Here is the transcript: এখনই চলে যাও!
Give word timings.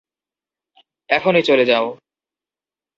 এখনই 1.09 1.43
চলে 1.43 1.65
যাও! 1.65 1.85